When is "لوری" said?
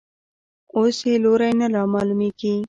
1.23-1.51